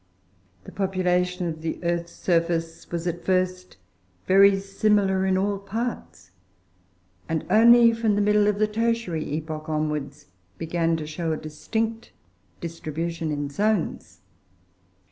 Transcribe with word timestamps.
The 0.63 0.71
population 0.71 1.47
of 1.47 1.61
the 1.61 1.77
earth's 1.83 2.13
surface 2.15 2.89
was 2.89 3.05
at 3.05 3.23
first 3.23 3.77
very 4.25 4.59
similar 4.59 5.27
in 5.27 5.37
all 5.37 5.59
parts, 5.59 6.31
and 7.29 7.45
only 7.51 7.93
from 7.93 8.15
the 8.15 8.21
middle 8.21 8.47
of 8.47 8.57
the 8.57 8.65
Tertiary 8.67 9.23
epoch 9.35 9.69
onwards, 9.69 10.25
began 10.57 10.97
to 10.97 11.05
show 11.05 11.33
a 11.33 11.37
distinct 11.37 12.13
distribution 12.61 13.29
in 13.31 13.49
zones. 13.51 14.21